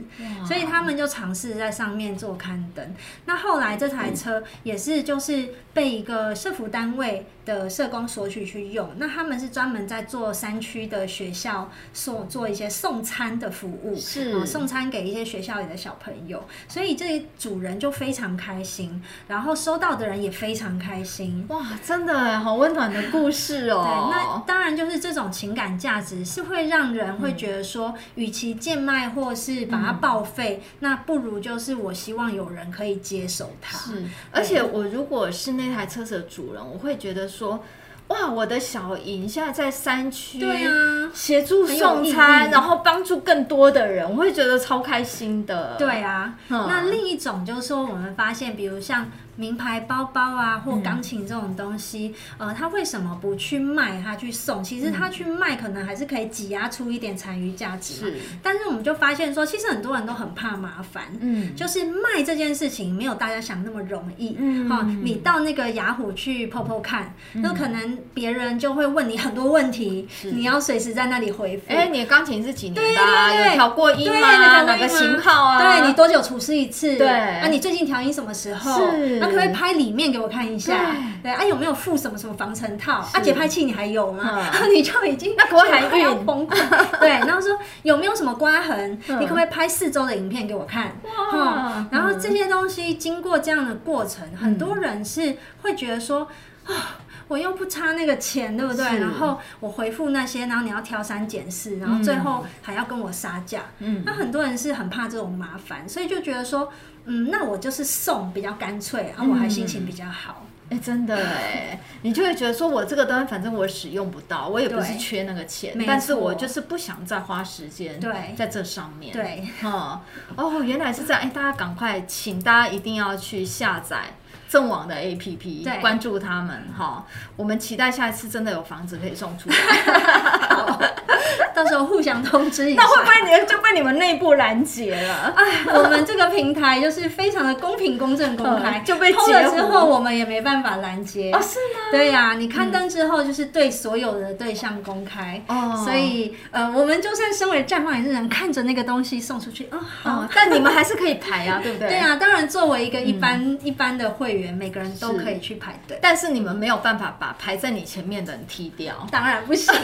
[0.45, 2.93] 所以他们就尝试在上面做刊登。
[3.25, 5.52] 那后来这台车也是就是。
[5.73, 21.45] 被一个社服单位的社工索取去用，那他们是专门在做山区的学校送做一些送餐的服务，是、呃、送餐给一些学校里的小朋友，所以这主人就非常开心，然后收到的人也非常开心。
[21.49, 23.83] 哇，真的好温暖的故事哦。
[23.83, 33.77] 对，那当然就是这种情感价值是会让人会觉得说，与、嗯、其贱卖或是把它报废，嗯、那不如就是我希望有人可以接手它。
[33.77, 37.63] 是，而且我如果是那台车子的主人，我会觉得说，
[38.07, 45.75] 哇，我的小莹现在在山区，对啊，协助送餐，然后帮助更多的人，我会觉得超开心的。
[45.77, 49.11] 对啊，嗯、那另一种就是说，我们发现，比如像。
[49.35, 54.63] 名牌包包啊，或钢琴这种东西，嗯、呃，他为什么不去卖，他去送？
[54.63, 57.93] 其实他去卖，可能还是可以挤压出一点残余价值。
[57.95, 58.13] 是，
[58.43, 61.05] 但是我们就发现说，其实很多人都很怕麻烦。
[61.19, 64.35] 嗯，就是卖这件事情没有大家想那么容易。
[64.37, 71.63] 嗯，好，你到那个雅虎去 po po 看，那、嗯、可能别人就会问你很多问题，你要随时在那里回复。
[71.69, 73.29] 哎、欸，你的钢琴是几年的、啊？
[73.29, 74.61] 对对对，有调过音吗？
[74.63, 75.79] 哪个型号啊？
[75.79, 76.97] 对，你多久除湿一次？
[76.97, 78.91] 对，啊，你最近调音什么时候？
[78.91, 79.22] 是。
[79.23, 80.73] 那可不可以拍里面给我看一下？
[81.21, 82.95] 对，对啊，有没有附什么什么防尘套？
[83.13, 84.23] 啊，节拍器你还有吗？
[84.61, 86.99] 嗯、 你就已经那不会还要崩溃。
[86.99, 88.99] 对，然后说有没有什么刮痕？
[89.07, 90.91] 嗯、你可不可以拍四周的影片给我看？
[91.03, 91.87] 哇、嗯！
[91.91, 96.27] 然后这些东西经过这样的过程，嗯、很多人是会觉得说
[96.65, 96.99] 啊，
[97.33, 98.85] 我又不差那个钱，对不对？
[98.99, 103.63] 然后我回复那些，然后你要挑三拣四，然后最后还要跟我杀价。
[103.79, 106.71] 嗯，那很多人是很怕这种麻烦，所以就觉得说。
[107.05, 110.45] 嗯，那我就是送比较干脆，然后我还心情比较好。
[110.69, 117.99] 哎、真的哎，你就会觉得说，我这个东西反正我使用不到，我也不是缺那个钱，但是我就是不想再花时间
[118.37, 119.11] 在这上面。
[119.11, 121.21] 对，哦、嗯，哦，原来是这样。
[121.21, 124.15] 哎、欸，大家赶快，请大家一定要去下载。
[124.53, 127.03] 赠网的 APP，关注他们哈，
[127.35, 130.93] 我们期待下一次真的有房子可以送出来，
[131.55, 132.83] 到时候互相通知一下。
[132.83, 135.33] 那会不会你就被你们内部拦截了？
[135.35, 141.31] 哎，我们这个平台就是非常的公平、公正、公开， 就被偷了之后，我们也没办法拦截。
[141.31, 141.89] 哦，是吗？
[141.91, 151.89] 对呀、啊，你刊登之后就是对所有的对象公开，哦、嗯，所以呃，我们就算身为绽放也是能，看着那个东西送出去，哦，好，嗯、但你们还是可以排啊，对不对？
[151.97, 154.42] 对啊，当然作为一个一般、嗯、一般的会员。
[154.51, 159.73] 每个人都可以去排队，但是你们没有办法把排在你前面的人踢掉，当然不行。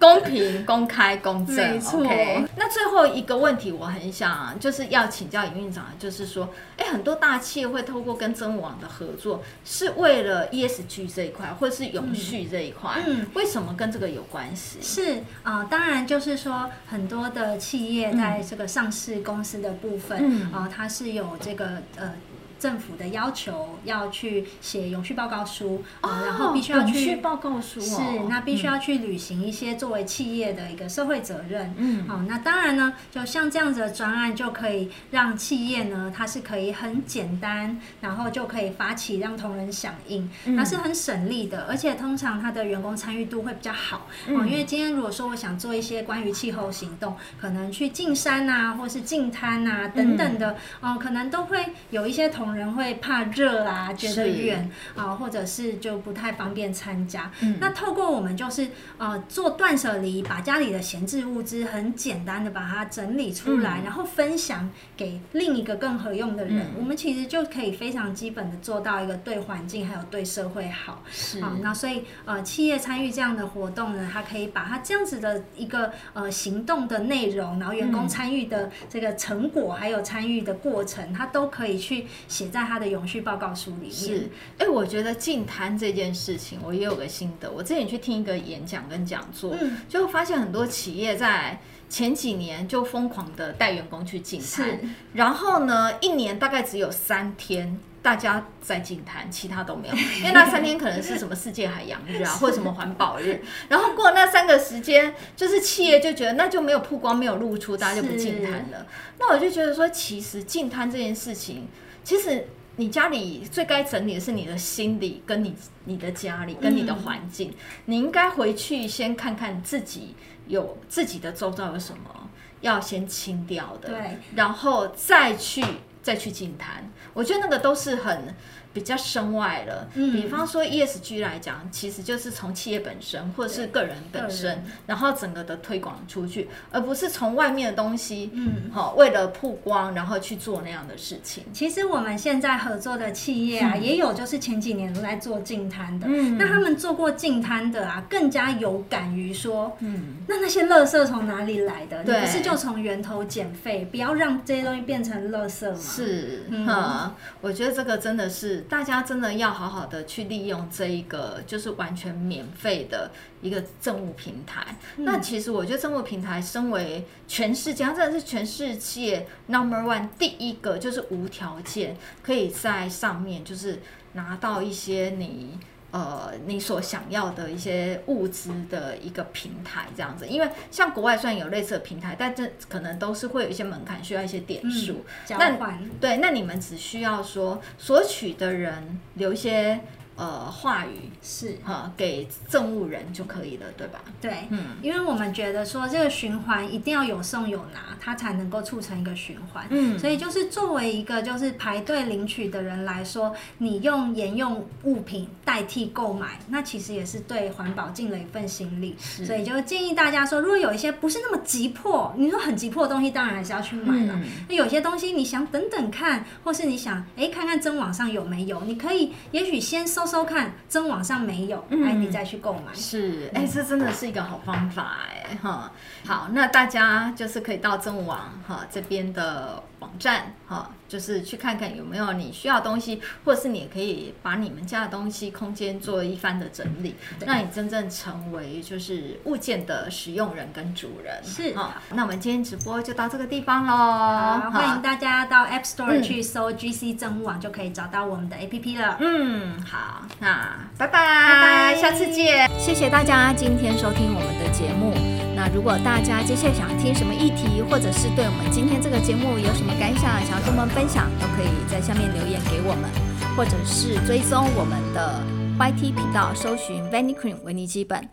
[0.00, 2.00] 公平、公开、公正，没错。
[2.04, 2.46] Okay.
[2.54, 14.78] 那最后一个问题，我很想就是要请教营运长，就是说，哎，很多大企业会透过跟真网的合作，是为了 ESG 这一块，或者是永续这一块，嗯，为什么跟这个有关系？
[14.80, 22.14] 是啊、呃，当然就是说，很多的企业在这个上市公司的部分，嗯，啊、呃，它是有这个呃。
[22.58, 31.72] 政府的要求要去写永续报告书，哦、然后必须要去永续报告书、哦，是那必须要去履行一些作为企业的一个社会责任。
[31.76, 44.08] 嗯，好，那当然呢，就像这样子的专案就可以让企业呢，它是可以很简单，然后就可以发起让同仁响应，它是很省力的，而且通常它的员工参与度会比较好。
[44.26, 50.50] 嗯，因为今天如果说我想做一些关于气候行动，可能去进山啊，或是进滩啊等等的，
[50.80, 52.47] 哦、呃，可能都会有一些同。
[52.54, 57.30] 人会怕热啊，觉得远啊，或者是就不太方便参加。
[57.40, 66.58] 嗯、那透过我们就是呃做断舍离，把家里的闲置物资很简单的把它整理出来，嗯、然后分享给另一个更合用的人。
[66.58, 71.02] 嗯、我们其实就可以非常基本的做到一个对环境还有对社会好。
[71.10, 82.06] 是啊，那所以呃企业参与这样的活动呢，它可以把它这样子的一个呃行动的内容，然后员工参与的这个成果，还有参与的过程，它都可以去。
[82.38, 83.90] 写在他的永续报告书里面。
[83.90, 87.50] 是，哎、欸，我觉得净滩这件事情，我也有个心得。
[87.50, 94.78] 我之前去听一个演讲跟讲座，嗯、就发现很多企业在前几年就疯狂的带员工去净滩，
[95.14, 103.42] 然后呢，一年大概只有三天大家在净滩，其他都没有， 因为那三天可能是什么世界海洋日啊，或者什么环保日。
[103.68, 108.86] 然后过那三个时间，就是企业就觉得那就没有曝光，没有露出，大家就不净滩了。
[109.18, 111.66] 那我就觉得说，其实净滩这件事情。
[112.08, 112.42] 其实
[112.76, 115.54] 你家里最该整理的是你的心理，跟你
[115.84, 117.50] 你的家里，跟你的环境。
[117.50, 117.54] 嗯、
[117.84, 120.14] 你应该回去先看看自己
[120.46, 122.30] 有自己的周遭有什么
[122.62, 125.62] 要先清掉的，对，然后再去
[126.02, 126.90] 再去净滩。
[127.12, 128.34] 我觉得那个都是很。
[128.72, 141.44] 比较身外了，嗯、比方说 ESG 来讲，其实就是从企业本身或者是个人本身，然后整个的推广出去，而不是从外面的东西，嗯，好，为了曝光，然后去做那样的事情。
[141.52, 152.04] 其实我们现在合作的企业啊，嗯、也有就是前几年都在做净滩的，嗯，那他们做过净滩的啊，更加有感于说，嗯，那那些垃圾从哪里来的？
[152.04, 155.78] 对，你不是就从源头减废，不要让这些东西变成垃圾吗？
[155.80, 158.57] 是，嗯，我觉得这个真的是。
[158.62, 163.10] 大家真的要好好的去利用这一个，就是完全免费的
[163.42, 164.76] 一个政务平台。
[164.96, 173.80] 嗯、那其实我觉得政务平台，身为全世界，它真的是全世界 number one 第一个，就是无条件可以在上面就是
[174.14, 175.58] 拿到一些你
[175.90, 185.78] 呃，你所想要的一些物资的一个平台，这样子，因为像国外虽然有类似的平台，但这可能都是会有一些门槛，需要一些点数、嗯、交换。
[186.00, 189.80] 对，那你们只需要说索取的人留一些。
[190.18, 194.00] 呃，话语是哈，给赠物人就可以了，对吧？
[194.20, 199.64] 对，嗯，因为我们觉得说这个循环一定要有送有拿，它才能够促成一个循环。
[199.70, 208.96] 嗯，所以就是作为一个就是排队领取的人来说，你用沿用物品代替购买，那其实也是对环保尽了一份心力。
[208.98, 214.20] 是，所以就建议大家说，如果有一些不是那么急迫，你说很急迫的东西，当然还是要去买了。
[214.48, 220.07] 那、嗯、有些东西你想等等看，或是你想哎看看真网上有没有，你可以也许先搜。
[220.08, 222.72] 搜看真网上没有，哎，你再去购买。
[222.74, 225.70] 是，哎，这真的是一个好方法，哎，哈。
[226.06, 241.22] 好，那大家就是可以到真网哈这边的网站哈，就是去看看有没有你需要的东西，或者是你也可以把你们家的东西空间做一番的整理，让你真正成为就是物件的使用人跟主人。
[241.22, 244.50] 是，好，那我们今天直播就到这个地方喽。
[244.50, 248.96] 欢迎大家到 App Store 去搜 GC 真物网，就可以找到我们的 APP 了。
[249.00, 252.50] 嗯，好，那拜拜，拜拜，下次见。
[252.58, 254.92] 谢谢大家今天收听我们的节目。
[255.36, 262.88] 那如果大家接下来想听什么议题，或者是对我们今天这个节目有什么感想，想要跟我们分享，都可以在下面留言给我们，
[263.36, 265.22] 或者是追踪我们的
[265.58, 268.08] YT 频道，搜寻 Vanicream 维尼基本。